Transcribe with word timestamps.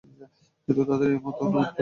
কিন্তু 0.67 0.81
তাদের 0.89 1.09
এ 1.09 1.17
মত 1.17 1.25
অত্যন্ত 1.27 1.55
দুর্বল। 1.55 1.65